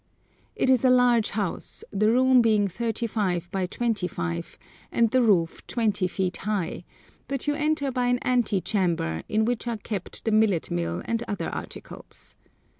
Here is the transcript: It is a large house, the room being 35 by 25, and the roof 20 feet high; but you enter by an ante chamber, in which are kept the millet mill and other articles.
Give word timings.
It 0.55 0.71
is 0.71 0.83
a 0.83 0.89
large 0.89 1.29
house, 1.29 1.83
the 1.91 2.09
room 2.09 2.41
being 2.41 2.67
35 2.67 3.51
by 3.51 3.67
25, 3.67 4.57
and 4.91 5.11
the 5.11 5.21
roof 5.21 5.61
20 5.67 6.07
feet 6.07 6.37
high; 6.37 6.85
but 7.27 7.45
you 7.45 7.53
enter 7.53 7.91
by 7.91 8.07
an 8.07 8.17
ante 8.23 8.61
chamber, 8.61 9.21
in 9.29 9.45
which 9.45 9.67
are 9.67 9.77
kept 9.77 10.25
the 10.25 10.31
millet 10.31 10.71
mill 10.71 11.03
and 11.05 11.21
other 11.27 11.49
articles. 11.51 12.33